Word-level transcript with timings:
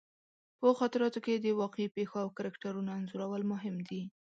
په 0.59 0.67
خاطراتو 0.79 1.19
کې 1.25 1.33
د 1.37 1.47
واقعي 1.61 1.87
پېښو 1.95 2.17
او 2.23 2.29
کرکټرونو 2.37 2.89
انځورول 2.97 3.43
مهم 3.53 3.75
دي. 3.89 4.01